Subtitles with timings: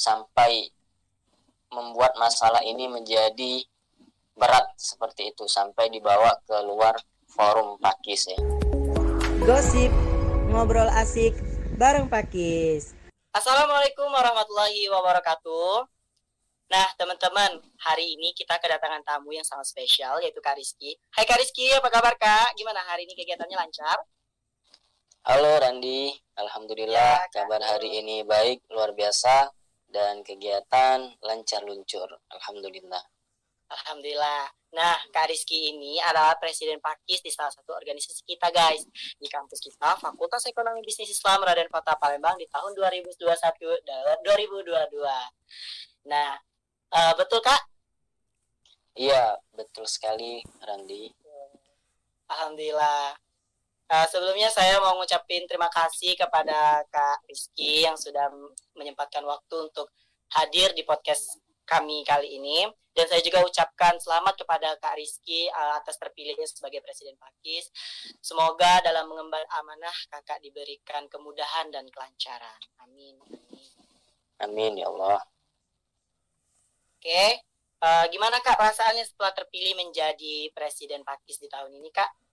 [0.00, 0.72] sampai
[1.68, 3.60] membuat masalah ini menjadi
[4.32, 6.96] berat seperti itu sampai dibawa ke luar
[7.28, 8.40] forum Pakis ya.
[9.44, 9.92] Gosip,
[10.48, 11.36] ngobrol asik
[11.76, 12.96] bareng Pakis.
[13.36, 15.84] Assalamualaikum warahmatullahi wabarakatuh.
[16.70, 20.96] Nah, teman-teman, hari ini kita kedatangan tamu yang sangat spesial, yaitu Kak Rizky.
[21.12, 22.56] Hai Kak Rizky, apa kabar Kak?
[22.56, 23.98] Gimana hari ini kegiatannya lancar?
[25.28, 29.50] Halo Randi, Alhamdulillah ya, kabar hari ini baik, luar biasa,
[29.90, 32.08] dan kegiatan lancar luncur.
[32.30, 33.04] Alhamdulillah.
[33.70, 34.50] Alhamdulillah.
[34.70, 38.86] Nah, Kak Rizky ini adalah Presiden Pakis di salah satu organisasi kita, guys.
[39.18, 43.18] Di kampus kita, Fakultas Ekonomi Bisnis Islam Raden Kota Palembang di tahun 2021
[43.82, 44.70] dan 2022.
[46.06, 46.38] Nah,
[46.90, 47.70] Uh, betul kak?
[48.98, 51.06] Iya betul sekali Randi.
[52.26, 53.14] Alhamdulillah.
[53.90, 58.30] Uh, sebelumnya saya mau ngucapin terima kasih kepada Kak Rizky yang sudah
[58.78, 59.90] menyempatkan waktu untuk
[60.30, 62.70] hadir di podcast kami kali ini.
[62.94, 67.66] Dan saya juga ucapkan selamat kepada Kak Rizky uh, atas terpilihnya sebagai Presiden Pakis.
[68.22, 72.60] Semoga dalam mengemban amanah kakak diberikan kemudahan dan kelancaran.
[72.86, 73.18] Amin.
[73.26, 73.66] Amin,
[74.38, 75.18] Amin ya Allah.
[76.94, 77.42] Oke,
[77.82, 82.29] uh, gimana kak perasaannya setelah terpilih menjadi presiden Pakis di tahun ini kak?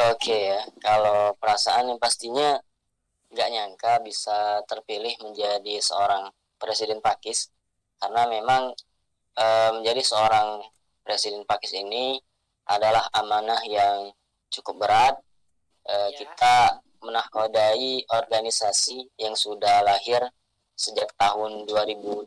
[0.00, 2.56] Oke ya, kalau perasaan yang pastinya
[3.28, 7.52] nggak nyangka bisa terpilih menjadi seorang presiden Pakis
[8.00, 8.72] karena memang
[9.36, 9.44] e,
[9.76, 10.64] menjadi seorang
[11.04, 12.16] presiden Pakis ini
[12.64, 14.08] adalah amanah yang
[14.48, 15.20] cukup berat.
[15.84, 16.16] E, ya.
[16.16, 20.24] Kita menahkodai organisasi yang sudah lahir
[20.72, 22.24] sejak tahun 2008.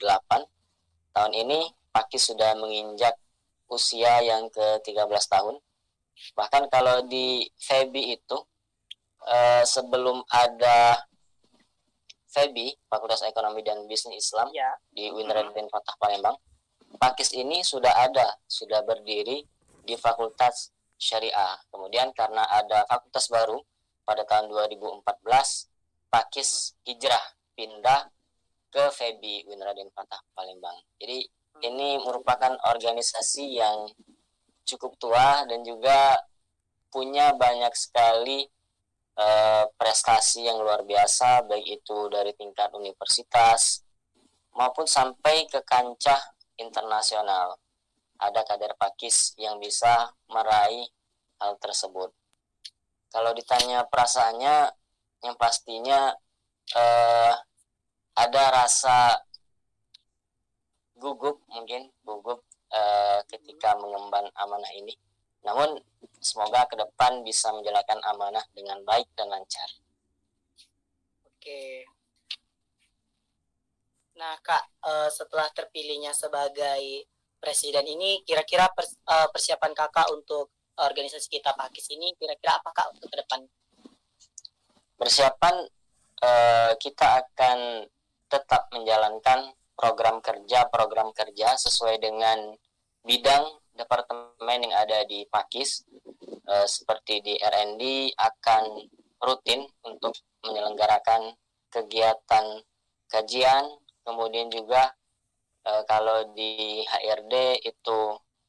[1.09, 3.17] Tahun ini Pakis sudah menginjak
[3.65, 5.57] usia yang ke-13 tahun.
[6.37, 8.37] Bahkan kalau di FEBI itu
[9.27, 10.97] eh, sebelum ada
[12.33, 14.73] FEBI, Fakultas Ekonomi dan Bisnis Islam ya.
[14.89, 16.33] di Winraden mm Fatah Palembang,
[16.97, 19.45] Pakis ini sudah ada, sudah berdiri
[19.85, 21.57] di Fakultas Syariah.
[21.73, 23.61] Kemudian karena ada fakultas baru
[24.05, 25.03] pada tahun 2014,
[26.09, 27.21] Pakis hijrah
[27.57, 28.09] pindah
[28.69, 30.77] ke Febi Winraden Fatah Palembang.
[31.01, 31.25] Jadi
[31.65, 33.89] ini merupakan organisasi yang
[34.63, 36.19] cukup tua dan juga
[36.93, 38.45] punya banyak sekali
[39.17, 43.81] uh, prestasi yang luar biasa baik itu dari tingkat universitas
[44.53, 46.21] maupun sampai ke kancah
[46.61, 47.57] internasional.
[48.21, 50.87] Ada kader Pakis yang bisa meraih
[51.41, 52.13] hal tersebut.
[53.11, 54.71] Kalau ditanya perasaannya,
[55.23, 56.13] yang pastinya
[56.77, 57.33] uh,
[58.13, 59.19] ada rasa
[60.93, 64.97] gugup mungkin gugup uh, ketika mengemban amanah ini.
[65.45, 65.77] Namun
[66.17, 69.69] semoga ke depan bisa menjalankan amanah dengan baik dan lancar.
[71.27, 71.85] Oke.
[74.13, 77.09] Nah, Kak, uh, setelah terpilihnya sebagai
[77.43, 82.87] presiden ini kira-kira pers uh, persiapan Kakak untuk organisasi kita Pakis ini kira-kira apa Kak
[82.95, 83.41] untuk ke depan?
[84.95, 85.67] Persiapan
[86.23, 87.83] uh, kita akan
[88.31, 92.55] tetap menjalankan program kerja program kerja sesuai dengan
[93.03, 93.43] bidang
[93.75, 95.83] departemen yang ada di Pakis
[96.25, 98.63] e, seperti di R&D akan
[99.23, 101.35] rutin untuk menyelenggarakan
[101.71, 102.45] kegiatan
[103.11, 103.65] kajian.
[104.03, 104.91] Kemudian juga
[105.63, 107.99] e, kalau di HRD itu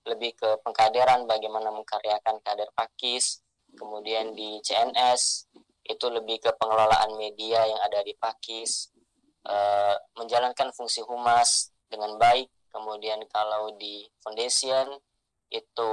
[0.04, 3.40] lebih ke pengkaderan bagaimana mengkaryakan kader Pakis.
[3.74, 5.50] Kemudian di CNS
[5.84, 8.92] itu lebih ke pengelolaan media yang ada di Pakis.
[9.44, 12.48] Uh, menjalankan fungsi humas dengan baik.
[12.74, 14.98] Kemudian kalau di foundation
[15.54, 15.92] itu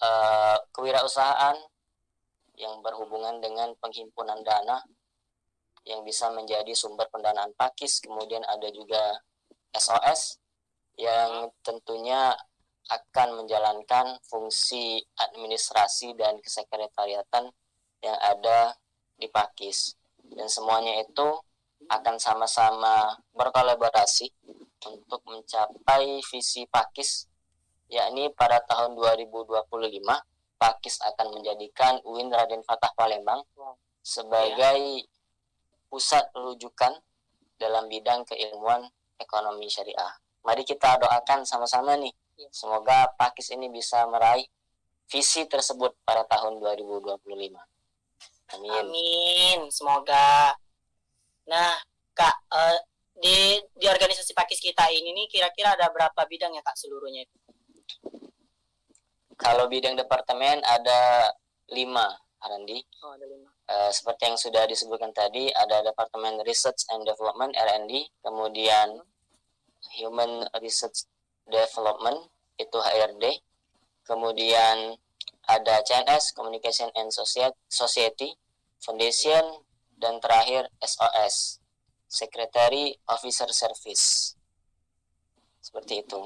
[0.00, 1.60] uh, kewirausahaan
[2.56, 4.80] yang berhubungan dengan penghimpunan dana
[5.84, 8.00] yang bisa menjadi sumber pendanaan pakis.
[8.00, 9.20] Kemudian ada juga
[9.76, 10.40] SOS
[10.96, 12.32] yang tentunya
[12.90, 17.52] akan menjalankan fungsi administrasi dan kesekretariatan
[18.02, 18.74] yang ada
[19.14, 19.94] di Pakis.
[20.26, 21.28] Dan semuanya itu
[21.86, 24.28] akan sama-sama berkolaborasi
[24.86, 27.28] untuk mencapai visi Pakis
[27.90, 29.66] yakni pada tahun 2025
[30.60, 33.40] Pakis akan menjadikan UIN Raden Fatah Palembang
[34.04, 35.08] sebagai
[35.88, 37.00] pusat rujukan
[37.56, 40.20] dalam bidang keilmuan ekonomi syariah.
[40.44, 42.12] Mari kita doakan sama-sama nih.
[42.36, 42.48] Ya.
[42.52, 44.44] Semoga Pakis ini bisa meraih
[45.08, 47.24] visi tersebut pada tahun 2025.
[48.56, 48.70] Amin.
[48.72, 49.58] Amin.
[49.72, 50.56] Semoga
[51.50, 51.74] Nah,
[52.14, 52.78] Kak, uh,
[53.20, 57.36] di di organisasi Pakis kita ini nih kira-kira ada berapa bidang ya Kak seluruhnya itu?
[59.36, 61.32] Kalau bidang departemen ada
[61.72, 62.80] lima, Arandi.
[63.04, 63.48] Oh, ada lima.
[63.70, 69.00] uh, seperti yang sudah disebutkan tadi ada Departemen Research and Development R&D, kemudian
[69.96, 71.08] Human Research
[71.48, 72.28] Development
[72.60, 73.40] itu HRD,
[74.04, 74.98] kemudian
[75.48, 77.08] ada CNS Communication and
[77.68, 78.36] Society
[78.80, 79.64] Foundation
[79.96, 81.59] dan terakhir SOS
[82.10, 84.34] Secretary Officer Service
[85.62, 86.18] seperti itu.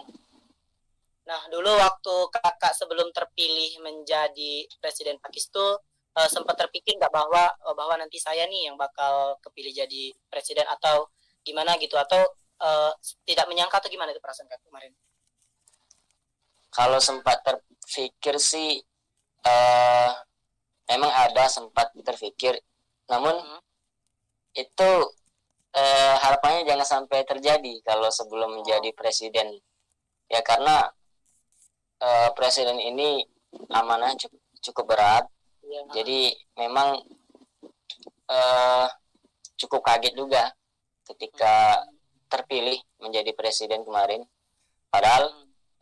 [1.28, 5.76] Nah, dulu waktu kakak sebelum terpilih menjadi presiden Pakistan
[6.16, 10.64] uh, sempat terpikir nggak bahwa uh, bahwa nanti saya nih yang bakal kepilih jadi presiden
[10.68, 11.12] atau
[11.44, 12.24] gimana gitu atau
[12.64, 12.92] uh,
[13.28, 14.92] tidak menyangka atau gimana itu perasaan kakak kemarin?
[16.72, 18.80] Kalau sempat terpikir sih
[19.44, 20.10] uh,
[20.88, 22.56] memang ada sempat terpikir,
[23.08, 23.60] namun hmm.
[24.56, 24.90] itu
[25.74, 29.58] uh, harapannya jangan sampai terjadi kalau sebelum menjadi presiden.
[30.30, 30.88] Ya karena
[32.00, 33.22] uh, presiden ini
[33.74, 35.24] amanah cukup, cukup berat.
[35.64, 35.80] Ya.
[35.96, 36.28] jadi
[36.60, 37.00] memang
[38.28, 38.86] uh,
[39.56, 40.52] cukup kaget juga
[41.08, 41.82] ketika
[42.28, 44.24] terpilih menjadi presiden kemarin.
[44.92, 45.32] Padahal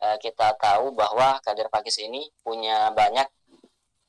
[0.01, 3.27] uh, kita tahu bahwa kader Pakis ini punya banyak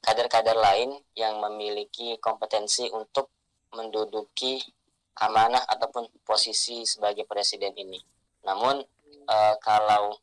[0.05, 3.33] kader-kader lain yang memiliki kompetensi untuk
[3.73, 4.61] menduduki
[5.21, 8.03] amanah ataupun posisi sebagai presiden ini.
[8.43, 8.83] Namun
[9.31, 10.19] uh, kalau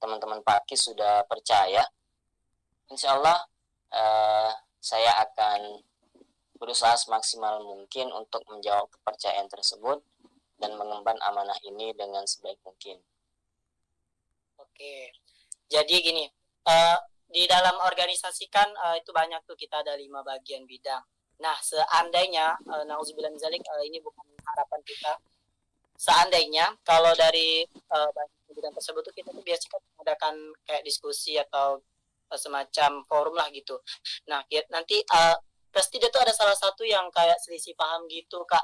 [0.00, 1.84] teman-teman Pakis sudah percaya,
[2.88, 3.36] insya Allah
[3.92, 4.50] uh,
[4.80, 5.84] saya akan
[6.56, 10.00] berusaha semaksimal mungkin untuk menjawab kepercayaan tersebut
[10.60, 13.00] dan mengemban amanah ini dengan sebaik mungkin.
[14.60, 15.12] Oke,
[15.68, 16.24] jadi gini,
[16.68, 16.98] uh,
[17.30, 21.00] di dalam organisasi kan uh, itu banyak tuh kita ada lima bagian bidang.
[21.40, 25.12] Nah, seandainya, uh, nauzubillah uh, ini bukan harapan kita,
[25.96, 28.10] seandainya kalau dari uh,
[28.52, 30.34] bidang tersebut tuh kita tuh biasanya kan mengadakan
[30.68, 31.80] kayak diskusi atau
[32.28, 33.80] uh, semacam forum lah gitu.
[34.28, 35.36] Nah, nanti uh,
[35.70, 38.62] pasti dia tuh ada salah satu yang kayak selisih paham gitu kak.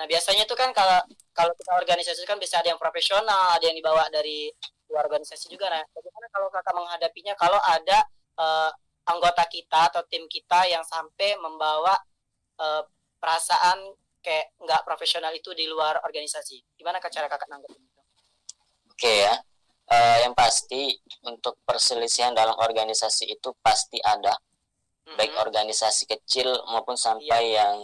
[0.00, 1.04] Nah biasanya tuh kan kalau
[1.36, 4.48] kalau kita organisasi kan bisa ada yang profesional, ada yang dibawa dari
[4.88, 5.68] luar organisasi juga.
[5.68, 7.98] Nah bagaimana kalau kakak menghadapinya kalau ada
[8.40, 8.72] uh,
[9.06, 11.94] anggota kita atau tim kita yang sampai membawa
[12.60, 12.82] uh,
[13.20, 16.58] perasaan kayak nggak profesional itu di luar organisasi.
[16.74, 18.02] Gimana cara kakak nanggepin itu?
[18.90, 19.34] Oke ya,
[19.92, 25.14] uh, yang pasti untuk perselisihan dalam organisasi itu pasti ada, mm-hmm.
[25.14, 27.40] baik organisasi kecil maupun sampai yeah.
[27.62, 27.76] yang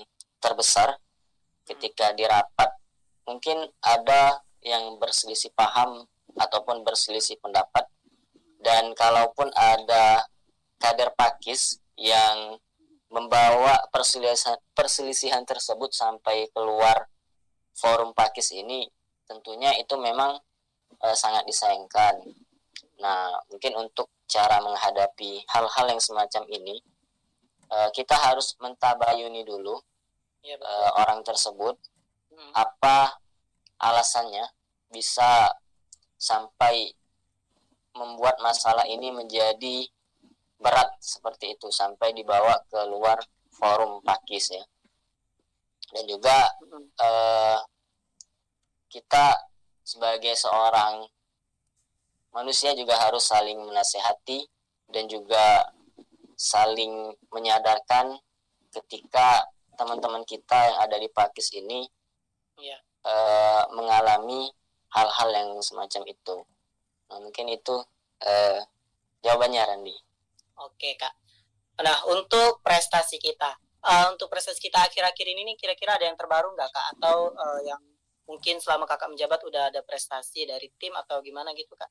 [0.43, 0.99] terbesar.
[1.63, 2.19] Ketika mm-hmm.
[2.19, 2.71] di rapat,
[3.29, 6.03] mungkin ada yang berselisih paham
[6.35, 7.87] ataupun berselisih pendapat.
[8.63, 10.23] Dan kalaupun ada
[10.79, 12.59] kader pakis yang
[13.13, 17.13] membawa perselisihan, perselisihan tersebut sampai keluar
[17.77, 18.89] forum pakis ini
[19.29, 20.41] tentunya itu memang
[20.97, 22.25] e, sangat disayangkan.
[23.01, 26.81] Nah, mungkin untuk cara menghadapi hal-hal yang semacam ini
[27.69, 29.77] e, kita harus mentabayuni dulu
[30.41, 31.77] ya, e, orang tersebut
[32.33, 32.53] hmm.
[32.57, 33.21] apa
[33.77, 34.49] alasannya
[34.89, 35.53] bisa
[36.17, 36.97] sampai
[37.93, 39.85] membuat masalah ini menjadi
[40.63, 43.19] berat seperti itu sampai dibawa ke luar
[43.51, 44.65] forum pakis ya.
[45.93, 46.49] Dan juga
[47.03, 47.59] eh,
[48.89, 49.37] kita
[49.83, 51.05] sebagai seorang
[52.33, 54.47] manusia juga harus saling menasehati
[54.89, 55.69] dan juga
[56.39, 58.17] saling menyadarkan
[58.73, 59.45] ketika
[59.77, 61.85] teman-teman kita yang ada di pakis ini
[62.57, 62.79] ya.
[63.05, 64.49] eh, mengalami
[64.97, 66.37] hal-hal yang semacam itu.
[67.13, 67.85] Nah, mungkin itu
[68.25, 68.65] eh,
[69.21, 70.12] jawabannya Randi
[70.61, 71.15] Oke kak.
[71.81, 73.57] Nah untuk prestasi kita,
[73.87, 76.87] uh, untuk prestasi kita akhir-akhir ini nih kira-kira ada yang terbaru nggak kak?
[76.99, 77.81] Atau uh, yang
[78.29, 81.91] mungkin selama kakak menjabat udah ada prestasi dari tim atau gimana gitu kak?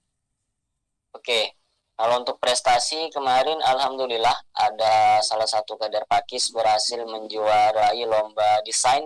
[1.12, 1.60] Oke,
[1.98, 9.06] kalau untuk prestasi kemarin alhamdulillah ada salah satu kader Pakis berhasil menjuarai lomba desain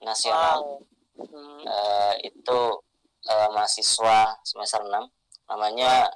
[0.00, 0.62] nasional.
[0.62, 0.88] Wow.
[1.20, 1.62] Hmm.
[1.68, 2.60] Uh, itu
[3.28, 4.88] uh, mahasiswa semester 6
[5.50, 6.08] namanya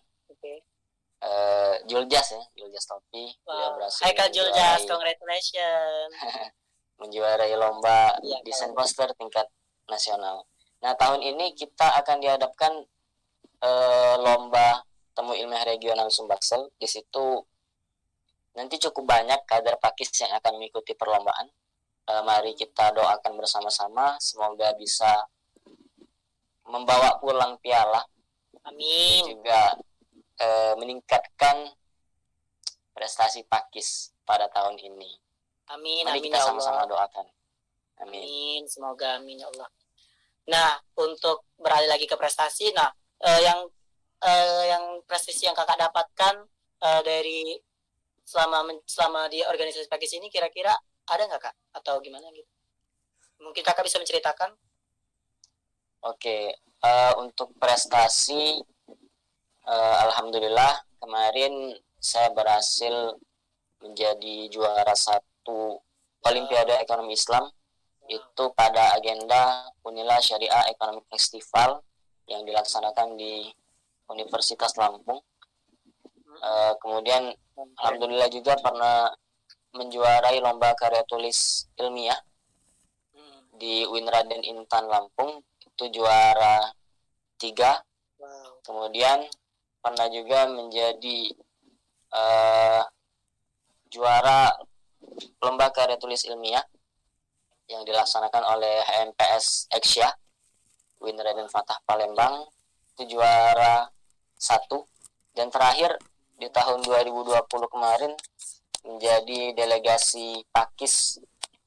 [1.24, 3.32] uh, Juljas ya, Juljas Topi.
[3.48, 3.80] Wow.
[3.88, 6.12] Hai Kak Juljas, congratulations.
[7.00, 9.50] menjuarai lomba ya, desain poster tingkat
[9.90, 10.46] nasional.
[10.80, 12.72] Nah tahun ini kita akan dihadapkan
[13.64, 16.70] uh, lomba temu ilmiah regional Sumbaksel.
[16.78, 17.42] Di situ
[18.54, 21.50] nanti cukup banyak kader pakis yang akan mengikuti perlombaan.
[22.04, 25.24] Uh, mari kita doakan bersama-sama, semoga bisa
[26.68, 28.04] membawa pulang piala.
[28.64, 29.24] Amin.
[29.24, 29.72] Juga
[30.38, 30.46] e,
[30.78, 31.74] meningkatkan
[32.94, 35.18] prestasi Pakis pada tahun ini.
[35.72, 37.26] Amin, Mari amin kita ya sama-sama doakan.
[38.04, 38.20] Amin.
[38.22, 38.62] amin.
[38.68, 39.68] Semoga amin ya Allah.
[40.44, 42.92] Nah, untuk beralih lagi ke prestasi, nah
[43.24, 43.64] eh, yang
[44.22, 46.44] eh, yang prestasi yang kakak dapatkan
[46.84, 47.56] eh, dari
[48.24, 50.72] selama selama di organisasi Pakis ini kira-kira
[51.04, 52.48] ada nggak kak atau gimana gitu
[53.44, 54.56] mungkin kakak bisa menceritakan
[56.08, 56.38] oke
[56.80, 58.64] uh, untuk prestasi
[59.68, 63.16] uh, alhamdulillah kemarin saya berhasil
[63.80, 65.80] menjadi juara satu
[66.24, 67.48] Olimpiade Ekonomi Islam
[68.08, 71.84] itu pada agenda Unila Syariah Economic Festival
[72.28, 73.48] yang dilaksanakan di
[74.08, 75.20] Universitas Lampung.
[76.44, 77.32] Uh, kemudian
[77.80, 79.08] alhamdulillah juga pernah
[79.76, 82.18] menjuarai lomba karya tulis ilmiah
[83.54, 86.74] di Winraden Intan Lampung itu juara
[87.38, 87.82] tiga
[88.18, 88.60] wow.
[88.66, 89.26] kemudian
[89.84, 91.28] pernah juga menjadi
[92.08, 92.82] uh,
[93.92, 94.48] juara
[95.44, 96.64] lomba karya tulis ilmiah
[97.68, 100.08] yang dilaksanakan oleh HMPS Eksya
[101.04, 102.48] Winraden Fatah Palembang.
[102.96, 103.92] Itu juara
[104.40, 104.88] satu.
[105.36, 106.00] Dan terakhir
[106.40, 108.12] di tahun 2020 kemarin
[108.88, 111.20] menjadi delegasi Pakis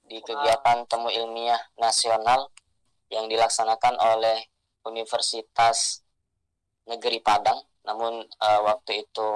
[0.08, 2.48] di kegiatan temu ilmiah nasional
[3.12, 4.48] yang dilaksanakan oleh
[4.88, 6.02] Universitas
[6.88, 7.60] Negeri Padang.
[7.88, 9.32] Namun uh, waktu itu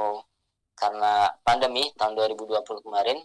[0.76, 3.20] karena pandemi tahun 2020 kemarin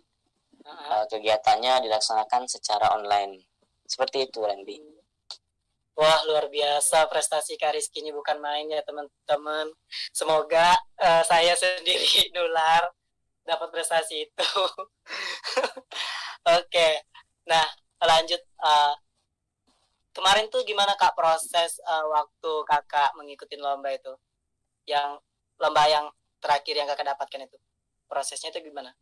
[0.62, 3.42] uh, kegiatannya dilaksanakan secara online.
[3.86, 4.96] Seperti itu, Randy.
[5.96, 9.72] Wah luar biasa prestasi Karis ini bukan main ya teman-teman.
[10.12, 12.92] Semoga uh, saya sendiri nular
[13.48, 14.44] dapat prestasi itu.
[16.46, 16.92] Oke, okay.
[17.48, 17.64] nah
[18.04, 18.38] lanjut.
[18.60, 18.92] Uh,
[20.12, 24.12] kemarin tuh gimana kak proses uh, waktu kakak mengikuti lomba itu?
[24.86, 25.20] Yang
[25.58, 26.06] lomba yang
[26.38, 27.58] terakhir yang kakak dapatkan itu,
[28.06, 28.94] prosesnya itu gimana?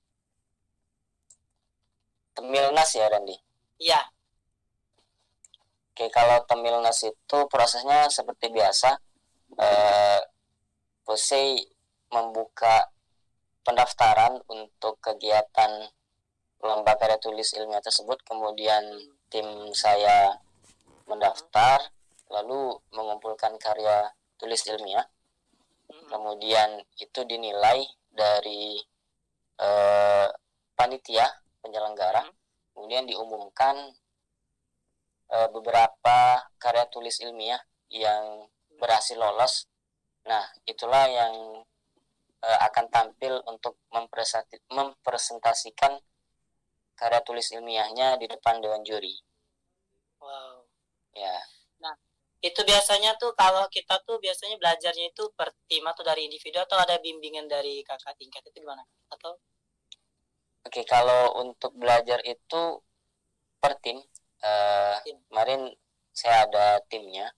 [2.35, 3.37] Temilnas ya Randy?
[3.79, 4.01] Iya.
[5.95, 8.99] Oke, kalau Temilnas itu prosesnya seperti biasa.
[9.55, 10.21] Eh,
[11.05, 11.61] Pusei
[12.11, 12.91] membuka
[13.63, 15.89] pendaftaran untuk kegiatan
[16.65, 18.81] lomba karya tulis ilmiah tersebut kemudian
[19.29, 19.45] tim
[19.77, 20.41] saya
[21.05, 21.93] mendaftar
[22.33, 25.05] lalu mengumpulkan karya tulis ilmiah
[26.35, 28.83] kemudian itu dinilai dari
[29.63, 30.29] eh,
[30.75, 31.31] panitia
[31.63, 32.27] penyelenggara
[32.75, 33.95] kemudian diumumkan
[35.31, 38.51] eh, beberapa karya tulis ilmiah yang
[38.83, 39.71] berhasil lolos
[40.27, 41.63] nah itulah yang
[42.45, 45.93] uh, akan tampil untuk mempresentasikan
[46.95, 49.17] karya tulis ilmiahnya di depan dewan juri.
[50.21, 50.65] Wow.
[51.17, 51.41] Ya.
[52.45, 56.77] Itu biasanya tuh kalau kita tuh biasanya belajarnya itu per tim atau dari individu atau
[56.77, 58.85] ada bimbingan dari kakak tingkat itu gimana?
[59.09, 59.41] Atau
[60.65, 62.63] Oke, okay, kalau untuk belajar itu
[63.61, 64.01] per tim.
[64.45, 65.17] Uh, tim.
[65.29, 65.73] Kemarin
[66.13, 67.33] saya ada timnya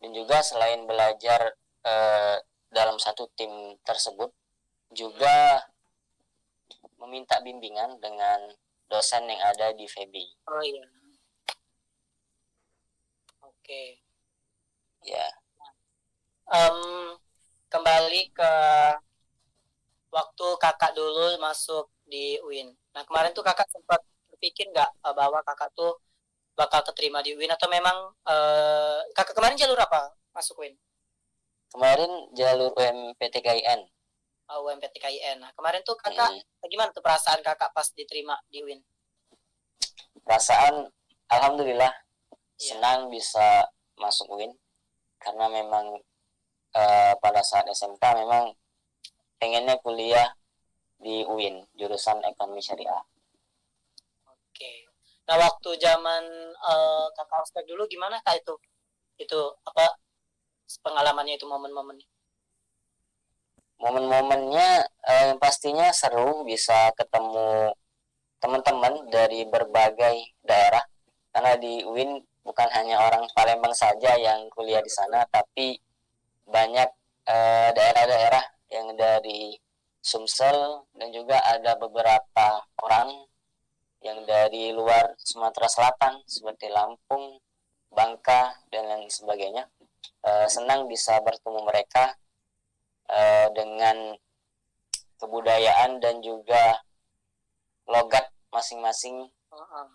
[0.00, 2.36] dan juga selain belajar uh,
[2.68, 4.28] dalam satu tim tersebut
[4.92, 5.64] juga
[7.00, 8.52] meminta bimbingan dengan
[8.88, 10.14] dosen yang ada di FEB.
[10.48, 10.84] Oh iya.
[13.44, 13.64] Oke.
[13.64, 13.88] Okay.
[15.06, 15.28] Ya.
[16.50, 17.18] Um,
[18.16, 18.52] kembali ke
[20.08, 22.72] waktu kakak dulu masuk di UIN.
[22.96, 24.00] Nah kemarin tuh kakak sempat
[24.32, 26.00] berpikir nggak uh, bahwa kakak tuh
[26.56, 30.72] bakal keterima di UIN atau memang uh, kakak kemarin jalur apa masuk UIN?
[31.68, 33.84] Kemarin jalur UMPTKIN
[34.48, 35.36] uh, UMPTKIN.
[35.44, 36.72] Nah, kemarin tuh kakak hmm.
[36.72, 38.80] gimana tuh perasaan kakak pas diterima di UIN?
[40.24, 40.88] Perasaan
[41.28, 42.64] alhamdulillah yeah.
[42.64, 43.68] senang bisa
[44.00, 44.56] masuk UIN
[45.20, 46.00] karena memang
[46.76, 48.52] uh, pada saat SMK memang
[49.40, 50.28] pengennya kuliah
[51.00, 53.00] di UIN jurusan ekonomi syariah.
[54.28, 54.92] Oke.
[55.24, 56.24] Nah waktu zaman
[56.60, 58.54] uh, kakak ospek dulu gimana kak itu?
[59.16, 59.96] Itu apa
[60.84, 62.06] pengalamannya itu momen-momennya?
[63.80, 64.68] momen-momennya
[65.04, 67.76] eh, pastinya seru bisa ketemu
[68.40, 70.84] teman-teman dari berbagai daerah
[71.32, 75.76] karena di UIN bukan hanya orang Palembang saja yang kuliah di sana tapi
[76.46, 76.90] banyak
[77.26, 79.58] eh, daerah-daerah yang dari
[80.02, 83.26] Sumsel dan juga ada beberapa orang
[84.02, 87.42] yang dari luar Sumatera Selatan seperti Lampung,
[87.90, 89.66] Bangka dan lain sebagainya.
[90.22, 92.14] Eh, senang bisa bertemu mereka
[93.10, 94.14] uh, dengan
[95.18, 96.82] kebudayaan dan juga
[97.86, 99.30] logat masing-masing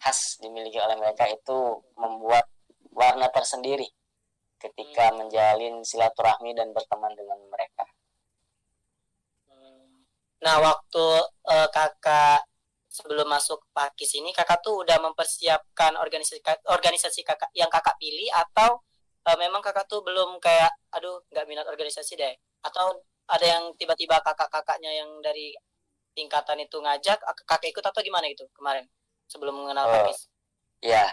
[0.02, 2.48] khas dimiliki oleh mereka itu membuat
[2.96, 3.92] warna tersendiri
[4.62, 5.26] ketika hmm.
[5.26, 7.86] menjalin silaturahmi dan berteman dengan mereka.
[9.50, 10.06] Hmm.
[10.46, 11.06] Nah, waktu
[11.50, 12.46] uh, kakak
[12.86, 18.84] sebelum masuk Pakis ini, kakak tuh udah mempersiapkan organisasi organisasi kakak yang kakak pilih atau
[19.26, 23.02] uh, memang kakak tuh belum kayak, aduh nggak minat organisasi deh, atau
[23.32, 25.56] ada yang tiba-tiba kakak-kakaknya yang dari
[26.12, 28.84] tingkatan itu ngajak kakak ikut atau gimana itu kemarin
[29.32, 29.94] sebelum mengenal Oh.
[30.04, 30.28] Pakis?
[30.84, 31.08] Ya,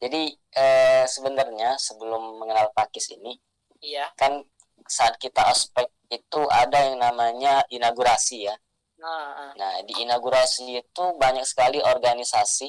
[0.00, 0.22] jadi
[0.56, 3.36] eh, sebenarnya sebelum mengenal Pakis ini
[3.80, 4.12] Iya.
[4.16, 4.44] kan
[4.84, 8.56] saat kita ospek itu ada yang namanya inaugurasi ya.
[9.00, 9.52] Nah, ah.
[9.56, 12.68] Nah, di inaugurasi itu banyak sekali organisasi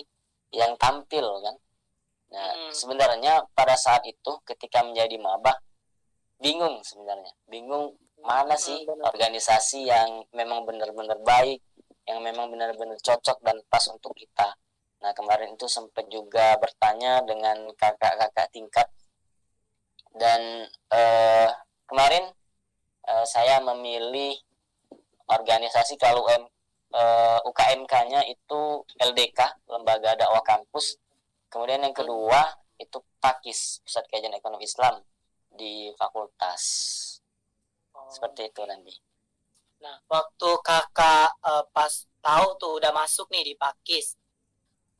[0.55, 1.55] yang tampil kan.
[2.31, 2.71] Nah, Hmm.
[2.71, 5.59] sebenarnya pada saat itu ketika menjadi maba
[6.39, 7.33] bingung sebenarnya.
[7.49, 9.11] Bingung mana Hmm, sih benar.
[9.11, 11.59] organisasi yang memang benar-benar baik,
[12.07, 14.55] yang memang benar-benar cocok dan pas untuk kita.
[15.01, 18.87] Nah, kemarin itu sempat juga bertanya dengan kakak-kakak tingkat
[20.13, 21.49] dan eh,
[21.89, 22.29] kemarin
[23.09, 24.37] eh, saya memilih
[25.25, 26.43] organisasi kalau UM,
[26.93, 29.39] eh, UKMK-nya itu LDK,
[29.71, 31.01] Lembaga Dakwah Kampus.
[31.49, 32.45] Kemudian yang kedua
[32.77, 35.01] itu PAKIS, Pusat Kajian Ekonomi Islam
[35.49, 36.61] di fakultas.
[37.97, 38.05] Oh.
[38.05, 38.93] Seperti itu nanti.
[39.81, 44.13] Nah, waktu kakak eh, pas tahu tuh udah masuk nih di Pakis,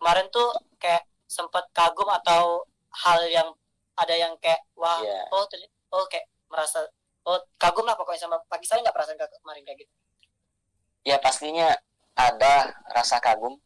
[0.01, 0.49] kemarin tuh
[0.81, 2.65] kayak sempet kagum atau
[3.05, 3.53] hal yang
[3.93, 5.29] ada yang kayak wah, Iya.
[5.29, 5.45] oh
[5.93, 6.81] oh kayak merasa
[7.29, 9.93] oh kagum lah pokoknya sama Pakis saya nggak perasaan kakak kemarin kayak gitu
[11.01, 11.73] Ya pastinya
[12.13, 13.57] ada rasa kagum.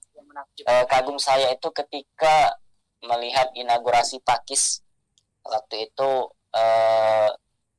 [0.63, 2.55] Eh, kagum saya itu ketika
[3.03, 4.79] melihat inaugurasi Pakis
[5.43, 6.11] waktu itu
[6.55, 7.29] eh,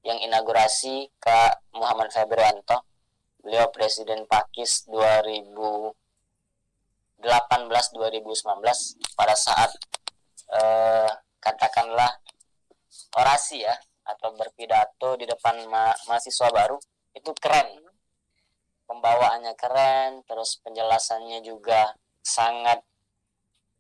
[0.05, 2.85] yang inaugurasi Kak Muhammad Febrianto
[3.41, 4.85] beliau presiden Pakis
[7.21, 8.45] 2018-2019
[9.17, 9.71] pada saat
[10.53, 12.11] eh, katakanlah
[13.17, 13.75] orasi ya
[14.07, 16.79] atau berpidato di depan ma- mahasiswa baru
[17.17, 17.83] itu keren.
[18.87, 21.91] Pembawaannya keren terus penjelasannya juga
[22.23, 22.83] sangat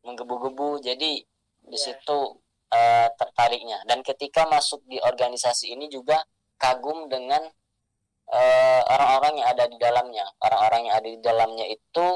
[0.02, 1.22] menggebu-gebu jadi
[1.66, 1.78] di Iya.
[1.98, 2.18] situ
[2.66, 3.86] eh, tertariknya.
[3.86, 6.18] Dan ketika masuk di organisasi ini juga
[6.58, 7.46] kagum dengan
[8.26, 10.26] eh, orang-orang yang ada di dalamnya.
[10.42, 12.06] Orang-orang yang ada di dalamnya itu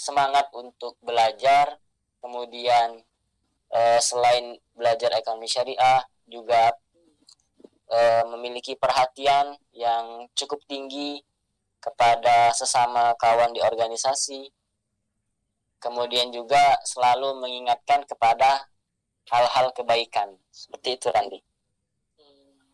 [0.00, 1.76] semangat untuk belajar.
[2.24, 3.04] Kemudian
[3.68, 6.72] eh, selain belajar ekonomi syariah juga
[7.92, 11.20] eh, memiliki perhatian yang cukup tinggi
[11.80, 14.48] kepada sesama kawan di organisasi.
[15.80, 18.68] Kemudian juga selalu mengingatkan kepada
[19.32, 20.36] hal-hal kebaikan.
[20.52, 21.40] Seperti itu Randi.
[22.20, 22.68] Hmm.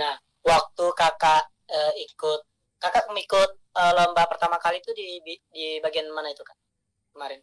[0.00, 2.40] Nah, waktu kakak eh, ikut
[2.80, 5.20] kakak mengikut eh, lomba pertama kali itu di,
[5.52, 6.56] di bagian mana itu kak?
[7.12, 7.40] Kemarin?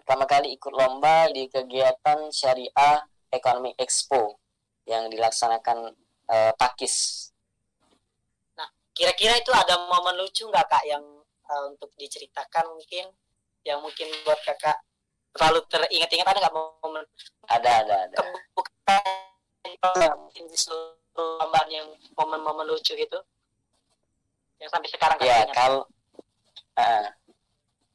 [0.00, 4.40] pertama kali ikut lomba di kegiatan Syariah Economic Expo
[4.88, 5.92] yang dilaksanakan
[6.24, 7.28] eh, Pakis
[8.90, 13.08] Kira-kira itu ada momen lucu nggak kak yang eh, untuk diceritakan mungkin?
[13.64, 14.76] Yang mungkin buat kakak
[15.32, 16.54] terlalu teringat-ingat ada nggak
[16.84, 17.04] momen?
[17.48, 18.16] Ada ada ada.
[18.20, 23.24] Kebukaan mungkin di seluruh lomba yang momen-momen lucu gitu
[24.60, 25.82] yang sampai sekarang kakak ya kalau
[26.76, 27.06] eh,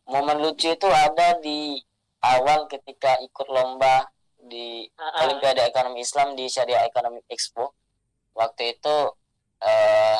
[0.09, 1.77] momen lucu itu ada di
[2.21, 4.09] awal ketika ikut lomba
[4.45, 5.25] di Ah, ah.
[5.25, 7.73] Olimpiade Ekonomi Islam di Syariah Economic Expo.
[8.37, 8.95] Waktu itu
[9.61, 10.19] eh,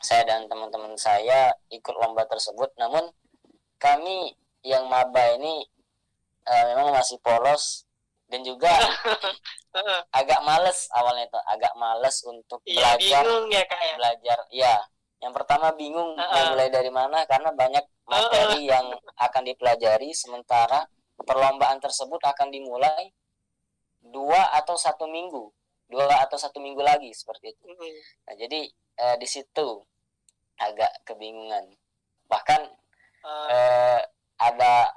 [0.00, 3.04] saya dan teman-teman saya ikut lomba tersebut, namun
[3.78, 4.34] kami
[4.66, 5.66] yang maba ini
[6.46, 7.84] eh, memang masih polos
[8.30, 8.70] dan juga
[10.18, 13.94] agak males awalnya itu, agak males untuk Iya belajar bingung ya ya.
[13.98, 14.38] belajar.
[14.50, 14.74] Ya,
[15.20, 16.56] yang pertama bingung mau ah.
[16.56, 18.88] mulai dari mana karena banyak materi yang
[19.20, 20.88] akan dipelajari sementara
[21.20, 23.12] perlombaan tersebut akan dimulai
[24.00, 25.52] dua atau satu minggu
[25.92, 27.96] dua atau satu minggu lagi seperti itu Mm.
[28.24, 29.84] nah, jadi eh, di situ
[30.56, 31.76] agak kebingungan
[32.28, 32.64] bahkan
[33.20, 34.00] Eh, eh,
[34.40, 34.88] ada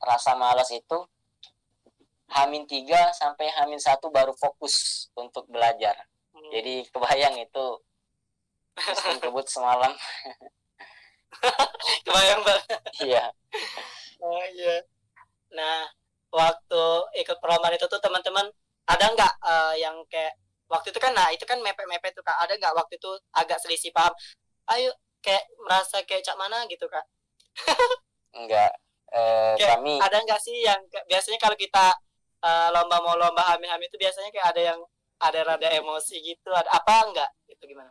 [0.00, 0.98] rasa malas itu
[2.32, 6.48] Hamin tiga sampai Hamin satu baru fokus untuk belajar mm.
[6.48, 7.66] jadi kebayang itu
[8.76, 9.92] sistem kebut semalam.
[12.06, 12.80] Kebayang banget.
[13.04, 13.24] iya.
[14.22, 14.76] Oh iya.
[15.52, 15.88] Nah,
[16.32, 16.84] waktu
[17.20, 18.48] ikut perlombaan itu tuh teman-teman
[18.86, 20.36] ada nggak eh, yang kayak
[20.66, 22.36] waktu itu kan nah itu kan mepet-mepet tuh kak.
[22.40, 24.12] Ada nggak waktu itu agak selisih paham?
[24.72, 26.64] Ayo kayak merasa kayak cak mana?
[26.70, 27.04] gitu kak.
[28.36, 28.72] Enggak
[29.12, 31.94] eh, Kayak kami ada nggak sih yang biasanya kalau kita
[32.42, 34.80] eh, lomba mau lomba hamil-hamil itu biasanya kayak ada yang
[35.16, 37.88] ada rada emosi gitu ada apa enggak itu gimana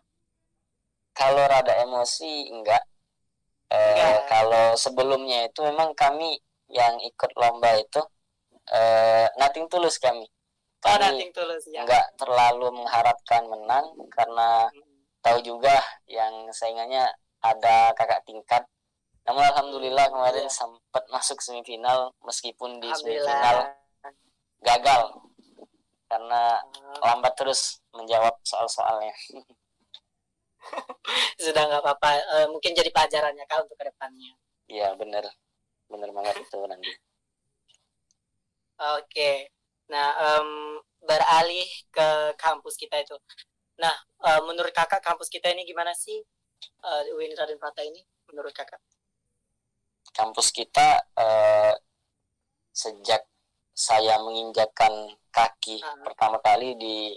[1.15, 2.84] kalau rada emosi enggak.
[3.71, 4.19] Eh, Enggak.
[4.30, 6.38] kalau sebelumnya itu memang kami
[6.69, 8.01] yang ikut lomba itu
[8.69, 10.25] eh nating tulus kami.
[10.86, 11.82] Oh kami nothing tulus ya.
[11.82, 15.01] enggak terlalu mengharapkan menang karena Hmm.
[15.25, 15.73] tahu juga
[16.06, 17.10] yang saingannya
[17.41, 18.62] ada kakak tingkat.
[19.25, 20.54] Namun alhamdulillah kemarin Iya.
[20.54, 23.73] sempat masuk semifinal meskipun di semifinal
[24.62, 25.01] gagal.
[26.06, 29.10] Karena Eh, lambat terus menjawab soal-soalnya
[31.45, 32.10] sudah nggak apa-apa
[32.41, 34.32] Eh, mungkin jadi pelajarannya kak untuk ke depannya
[34.65, 35.25] Iya bener
[35.86, 36.89] bener banget itu nanti
[38.75, 39.56] Oke.
[39.88, 43.15] Nah, um, beralih ke kampus kita itu.
[43.80, 46.19] Nah, uh, menurut kakak kampus kita ini gimana sih?
[46.84, 48.82] Uh, UIN Raden Prata ini menurut kakak?
[50.12, 51.73] Kampus kita uh,
[52.75, 53.23] sejak
[53.75, 57.12] saya menginjakkan kaki uh pertama kali di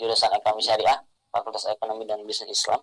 [0.00, 0.96] jurusan ekonomi syariah
[1.34, 2.78] Fakultas Ekonomi dan Bisnis Islam.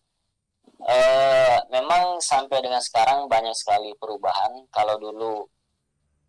[0.83, 4.67] Uh, memang sampai dengan sekarang banyak sekali perubahan.
[4.67, 5.47] Kalau dulu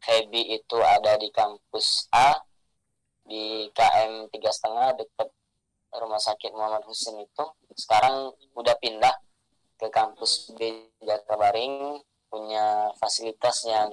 [0.06, 2.38] Hebi itu ada di kampus A
[3.26, 5.30] di KM tiga setengah dekat
[5.98, 9.14] rumah sakit Muhammad Husin itu sekarang udah pindah
[9.78, 13.92] ke kampus B Jakabaring punya fasilitas yang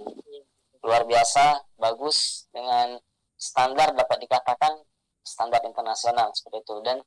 [0.79, 2.95] luar biasa bagus dengan
[3.35, 4.79] standar dapat dikatakan
[5.23, 6.75] standar internasional seperti itu.
[6.81, 6.97] Dan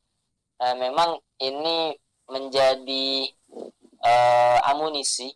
[0.62, 1.90] e, memang ini
[2.30, 3.26] menjadi
[3.98, 4.12] e,
[4.70, 5.34] amunisi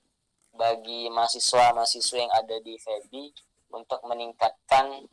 [0.55, 3.35] bagi mahasiswa-mahasiswa yang ada di FEBI
[3.75, 5.05] untuk meningkatkan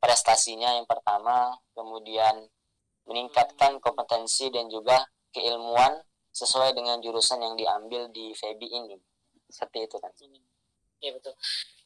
[0.00, 2.48] prestasinya yang pertama kemudian
[3.04, 6.00] meningkatkan kompetensi dan juga keilmuan
[6.34, 8.96] sesuai dengan jurusan yang diambil di FEBI ini
[9.46, 10.10] seperti itu kan
[11.04, 11.36] Iya betul.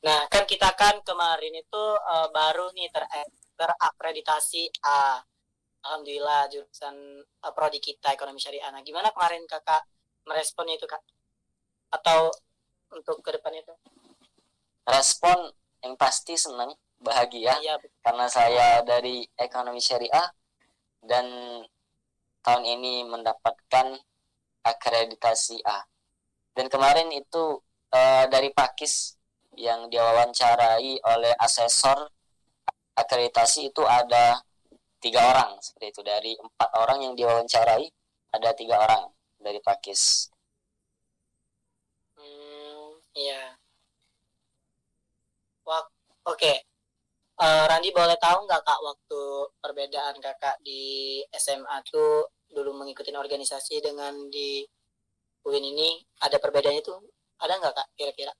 [0.07, 3.03] Nah kan kita kan kemarin itu uh, baru nih ter
[3.59, 5.18] terakreditasi A.
[5.88, 8.68] Alhamdulillah jurusan uh, prodi kita ekonomi syariah.
[8.68, 9.88] Nah gimana kemarin kakak
[10.29, 11.01] meresponnya itu kak?
[11.88, 12.29] Atau
[12.92, 13.72] untuk ke depan itu?
[14.85, 15.48] Respon
[15.81, 17.57] yang pasti senang, bahagia.
[17.64, 20.29] Iya, karena saya dari ekonomi syariah
[21.01, 21.24] dan
[22.44, 23.96] tahun ini mendapatkan
[24.61, 25.88] akreditasi A.
[26.53, 27.64] Dan kemarin itu
[27.96, 29.16] uh, dari Pakis
[29.57, 32.12] yang diwawancarai oleh asesor
[32.98, 34.42] akreditasi itu ada
[34.98, 37.87] tiga orang seperti itu dari empat orang yang diwawancarai
[38.34, 39.04] ada tiga orang
[39.38, 40.30] dari Pakis.
[42.18, 43.56] Hmm, iya.
[45.66, 45.84] Wah,
[46.26, 46.37] oke.
[46.37, 46.56] Okay.
[47.38, 49.22] Uh, eh, Randi boleh tahu nggak kak waktu
[49.62, 54.66] perbedaan kakak di SMA tuh dulu mengikuti organisasi dengan di
[55.46, 56.90] UIN ini ada perbedaan itu
[57.38, 58.34] ada nggak kak kira-kira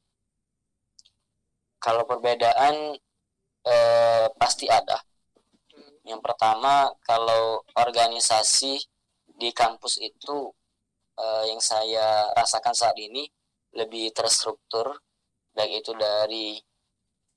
[1.79, 2.99] kalau perbedaan
[3.65, 4.99] eh, pasti ada.
[6.09, 8.81] Yang pertama kalau organisasi
[9.29, 10.51] di kampus itu
[11.21, 13.29] eh, yang saya rasakan saat ini
[13.77, 14.97] lebih terstruktur
[15.53, 16.57] baik itu dari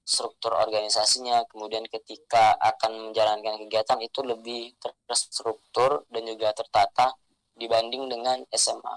[0.02, 4.74] struktur organisasinya kemudian ketika akan menjalankan kegiatan itu lebih
[5.06, 7.14] terstruktur dan juga tertata
[7.56, 8.96] dibanding dengan SMA.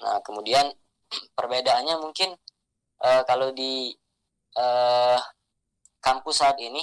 [0.00, 0.70] Nah, kemudian
[1.36, 2.30] perbedaannya mungkin
[3.02, 3.90] uh, kalau di
[4.56, 5.18] uh,
[5.98, 6.80] kampus saat ini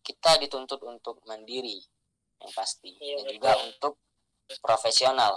[0.00, 1.76] kita dituntut untuk mandiri
[2.40, 2.94] yang pasti.
[2.98, 3.34] Iya, dan betul.
[3.36, 3.92] juga untuk
[4.64, 5.32] profesional.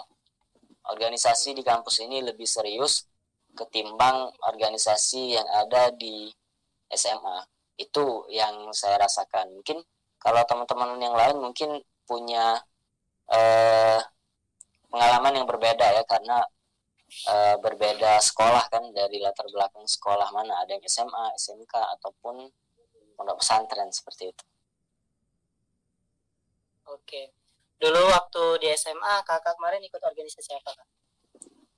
[0.81, 3.05] Organisasi di kampus ini lebih serius
[3.51, 6.31] ketimbang organisasi yang ada di
[6.87, 7.43] SMA
[7.77, 9.51] itu yang saya rasakan.
[9.61, 9.77] Mungkin
[10.21, 12.59] kalau teman-teman yang lain mungkin punya
[13.31, 13.99] uh,
[14.91, 16.43] pengalaman yang berbeda ya karena
[17.31, 20.61] uh, berbeda sekolah kan dari latar belakang sekolah mana.
[20.61, 22.47] Ada yang SMA, SMK ataupun
[23.21, 24.45] pondok pesantren seperti itu.
[26.89, 27.29] Oke.
[27.77, 30.89] Dulu waktu di SMA kakak kemarin ikut organisasi apa kak?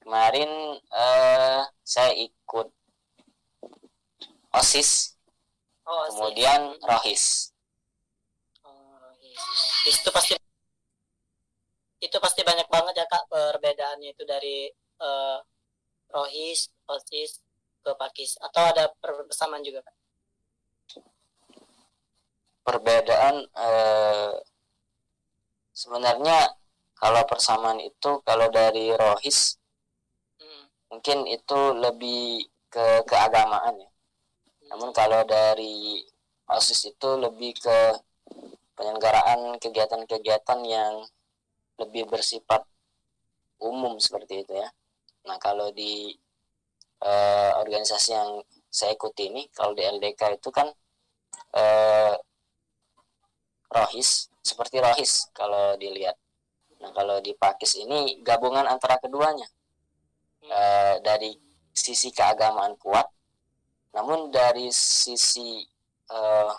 [0.07, 2.71] Kemarin uh, saya ikut
[4.55, 5.19] OSIS.
[5.83, 6.15] Oh, OSIS.
[6.15, 7.51] Kemudian Rohis.
[8.63, 9.39] Oh, Rohis.
[9.91, 10.39] Itu pasti
[11.99, 14.71] itu pasti banyak banget ya kak perbedaannya itu dari
[15.03, 15.43] uh,
[16.07, 17.43] Rohis, Osis
[17.83, 19.95] ke Pakis atau ada persamaan juga kan?
[22.63, 24.33] Perbedaan uh,
[25.75, 26.55] sebenarnya
[26.95, 29.59] kalau persamaan itu kalau dari Rohis
[30.39, 30.63] hmm.
[30.87, 33.89] mungkin itu lebih ke keagamaan ya.
[33.91, 34.67] Hmm.
[34.71, 35.99] Namun kalau dari
[36.47, 37.77] OSIS itu lebih ke
[38.73, 41.05] penyelenggaraan kegiatan-kegiatan yang
[41.79, 42.63] lebih bersifat
[43.61, 44.69] umum seperti itu ya.
[45.27, 46.11] Nah kalau di
[47.01, 48.31] uh, organisasi yang
[48.67, 50.67] saya ikuti ini, kalau di LDK itu kan
[51.55, 52.13] uh,
[53.73, 56.15] rohis, seperti rohis kalau dilihat.
[56.79, 59.49] Nah kalau di Pakis ini gabungan antara keduanya.
[60.43, 61.31] Uh, dari
[61.71, 63.07] sisi keagamaan kuat,
[63.95, 65.63] namun dari sisi
[66.11, 66.51] uh,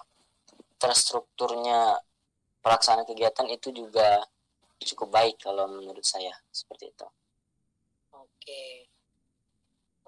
[0.81, 2.01] terstrukturnya
[2.65, 4.25] pelaksanaan kegiatan itu juga
[4.81, 7.07] cukup baik kalau menurut saya seperti itu.
[8.17, 8.89] Oke.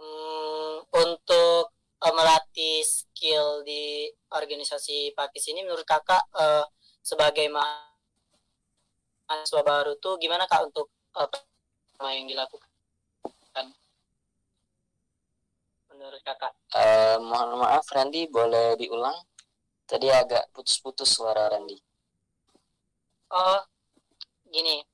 [0.00, 6.64] Hmm, untuk uh, melatih skill di organisasi Pakis ini menurut kakak uh,
[7.06, 7.86] sebagai mahasiswa
[9.62, 11.30] baru tuh gimana kak untuk uh,
[12.10, 12.66] yang dilakukan?
[15.96, 16.52] Menurut kakak?
[16.76, 19.16] Uh, mohon maaf Randy boleh diulang?
[19.88, 21.72] Tadi agak putus-putus suara Randi.
[23.32, 23.64] Oh,
[24.50, 24.84] gini.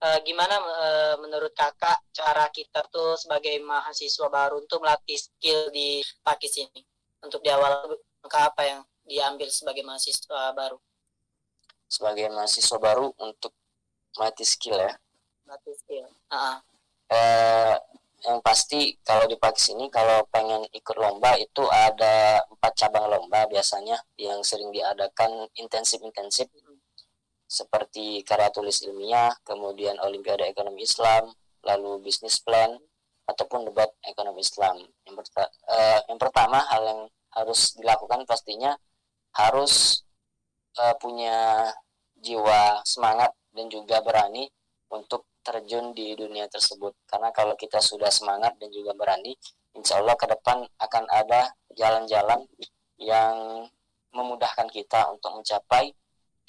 [0.00, 6.02] Uh, gimana uh, menurut kakak cara kita tuh sebagai mahasiswa baru untuk melatih skill di
[6.24, 6.82] Pakis ini?
[7.22, 7.86] Untuk di awal
[8.26, 10.80] apa yang diambil sebagai mahasiswa baru?
[11.90, 13.50] Sebagai mahasiswa baru untuk
[14.14, 14.94] melatih skill ya?
[15.42, 16.06] Melatih skill.
[16.30, 16.56] Uh -uh.
[17.10, 17.76] Uh,
[18.22, 23.50] yang pasti kalau di Pakis ini kalau pengen ikut lomba itu ada empat cabang lomba
[23.50, 26.46] biasanya yang sering diadakan intensif-intensif
[27.50, 31.34] seperti karya tulis ilmiah, kemudian Olimpiade Ekonomi Islam,
[31.66, 32.78] lalu bisnis plan,
[33.26, 34.78] ataupun debat ekonomi Islam.
[35.02, 37.02] Yang, perta uh, yang pertama hal yang
[37.34, 38.78] harus dilakukan pastinya
[39.34, 40.02] harus
[40.78, 41.70] uh, punya
[42.20, 44.46] jiwa semangat dan juga berani
[44.92, 46.92] untuk terjun di dunia tersebut.
[47.08, 49.32] Karena kalau kita sudah semangat dan juga berani,
[49.74, 52.44] insya Allah ke depan akan ada jalan-jalan
[53.00, 53.66] yang
[54.12, 55.94] memudahkan kita untuk mencapai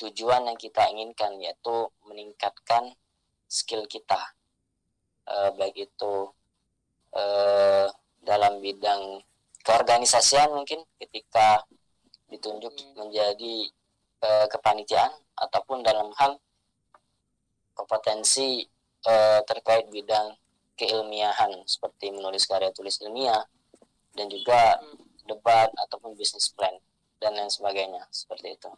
[0.01, 2.97] tujuan yang kita inginkan yaitu meningkatkan
[3.45, 4.33] skill kita
[5.29, 6.13] e, baik itu
[7.13, 7.23] e,
[8.25, 9.21] dalam bidang
[9.61, 11.61] keorganisasian mungkin ketika
[12.33, 13.69] ditunjuk menjadi
[14.21, 16.37] e, kepanitiaan ataupun dalam hal
[17.73, 18.63] kompetensi
[19.01, 19.13] e,
[19.49, 20.37] terkait bidang
[20.77, 23.45] keilmiahan seperti menulis karya tulis ilmiah
[24.13, 25.27] dan juga hmm.
[25.29, 26.73] debat ataupun bisnis plan
[27.21, 28.71] dan lain sebagainya seperti itu.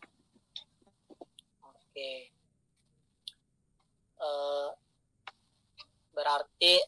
[1.63, 2.11] Oke.
[4.19, 4.71] Uh,
[6.11, 6.79] berarti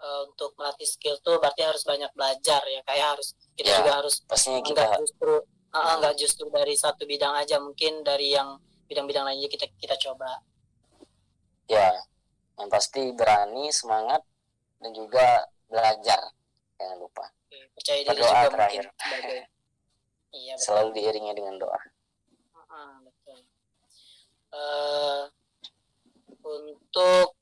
[0.00, 3.92] uh, untuk melatih skill tuh berarti harus banyak belajar ya kayak harus kita ya, juga
[4.02, 8.58] harus pastinya kita justru uh, enggak justru dari satu bidang aja mungkin dari yang
[8.90, 10.42] bidang-bidang lainnya kita kita coba.
[11.70, 11.90] Ya
[12.60, 14.20] yang pasti berani semangat
[14.82, 16.34] dan juga belajar.
[16.76, 17.24] Jangan lupa.
[17.48, 18.84] Oke, percaya diri juga terakhir.
[18.84, 19.38] mungkin sebagai
[20.38, 21.80] iya, selalu diiringi dengan doa.
[22.70, 23.38] Uh, betul.
[24.50, 25.22] Uh,
[26.44, 27.39] untuk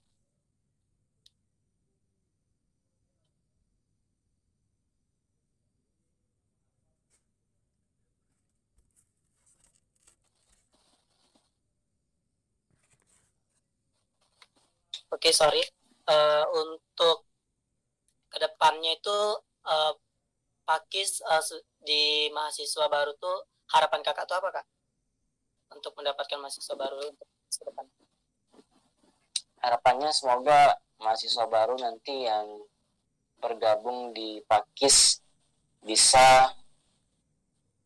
[15.08, 15.64] Oke, okay, sorry.
[16.08, 17.24] Uh, untuk
[18.28, 19.18] ke depannya itu
[19.64, 19.92] uh,
[20.68, 21.40] Pakis uh,
[21.80, 24.66] di mahasiswa baru tuh harapan kakak tuh apa kak?
[25.74, 27.86] untuk mendapatkan mahasiswa baru untuk ke depan?
[29.58, 32.46] Harapannya semoga mahasiswa baru nanti yang
[33.38, 35.22] bergabung di Pakis
[35.82, 36.52] bisa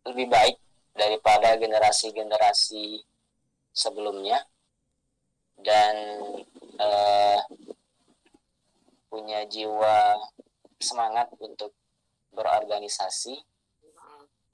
[0.09, 0.57] lebih baik
[0.93, 3.05] daripada generasi-generasi
[3.73, 4.41] sebelumnya
[5.63, 5.95] dan
[6.79, 7.41] uh,
[9.09, 10.19] punya jiwa
[10.83, 11.71] semangat untuk
[12.35, 13.39] berorganisasi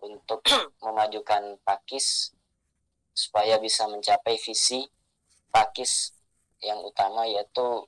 [0.03, 0.45] untuk
[0.85, 2.31] memajukan Pakis
[3.15, 4.87] supaya bisa mencapai visi
[5.51, 6.15] Pakis
[6.63, 7.87] yang utama yaitu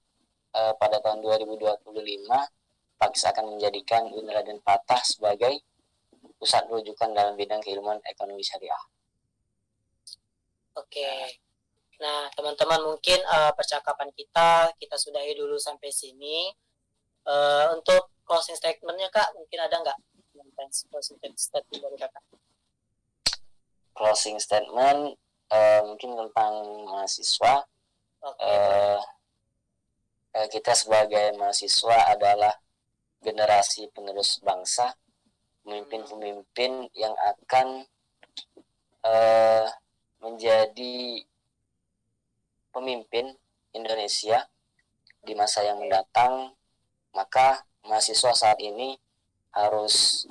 [0.55, 1.91] uh, pada tahun 2025
[3.01, 5.65] Pakis akan menjadikan Unra dan Patah sebagai
[6.37, 8.85] pusat rujukan dalam bidang keilmuan ekonomi syariah.
[10.77, 11.41] Oke.
[12.01, 16.49] Nah, teman-teman mungkin uh, percakapan kita kita sudahi dulu sampai sini.
[17.29, 19.99] Uh, untuk closing statementnya kak, mungkin ada nggak?
[20.89, 22.25] Closing statement dari kakak
[24.01, 25.21] closing statement
[25.53, 26.53] uh, mungkin tentang
[26.89, 27.69] mahasiswa
[28.25, 28.97] okay.
[28.97, 32.57] uh, kita sebagai mahasiswa adalah
[33.21, 34.97] generasi penerus bangsa
[35.61, 37.85] pemimpin-pemimpin yang akan
[39.05, 39.69] uh,
[40.25, 41.29] menjadi
[42.71, 43.35] pemimpin
[43.77, 44.47] Indonesia
[45.21, 46.55] di masa yang mendatang
[47.13, 48.97] maka mahasiswa saat ini
[49.51, 50.27] harus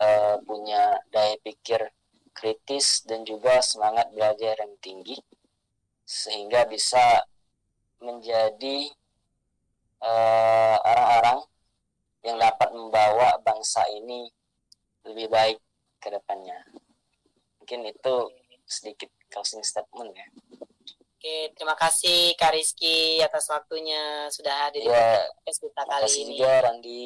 [0.00, 1.88] uh, punya daya pikir
[2.36, 5.18] kritis dan juga semangat belajar yang tinggi
[6.06, 7.26] sehingga bisa
[7.98, 8.94] menjadi
[9.98, 11.42] eh, orang-orang
[12.22, 14.30] yang dapat membawa bangsa ini
[15.02, 15.58] lebih baik
[15.98, 16.62] ke depannya.
[17.58, 18.14] Mungkin itu
[18.64, 20.26] sedikit closing statement ya.
[21.18, 25.90] Oke, terima kasih Kak Rizky atas waktunya sudah hadir ya, di podcast kita kali ini.
[25.90, 27.04] Terima kasih juga Randi.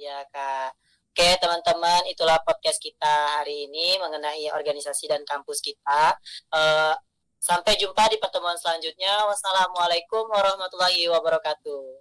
[0.00, 0.70] Ya Kak.
[1.12, 6.16] Oke teman-teman, itulah podcast kita hari ini mengenai organisasi dan kampus kita.
[6.48, 6.96] Uh,
[7.36, 9.28] sampai jumpa di pertemuan selanjutnya.
[9.28, 12.00] Wassalamualaikum warahmatullahi wabarakatuh.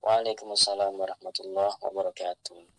[0.00, 2.77] Waalaikumsalam warahmatullahi wabarakatuh.